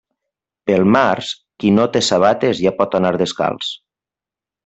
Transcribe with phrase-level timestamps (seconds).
[0.69, 1.27] Pel març,
[1.63, 3.69] qui no té sabates ja pot anar descalç.